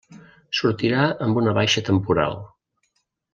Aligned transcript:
Sortirà 0.59 1.03
amb 1.25 1.37
una 1.43 1.53
baixa 1.59 1.85
temporal. 1.91 2.41